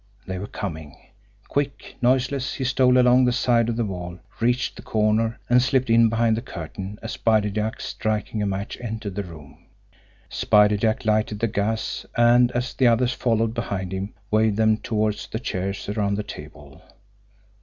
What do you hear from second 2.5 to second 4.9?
he stole along the side of the wall, reached the